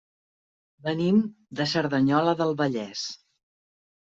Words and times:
Venim 0.87 1.19
de 1.59 1.67
Cerdanyola 1.73 2.33
del 2.41 2.57
Vallès. 2.63 3.05